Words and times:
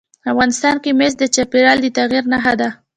افغانستان 0.31 0.75
کې 0.83 0.91
مس 0.99 1.13
د 1.19 1.23
چاپېریال 1.35 1.77
د 1.81 1.87
تغیر 1.97 2.23
نښه 2.31 2.53
ده. 2.59 2.69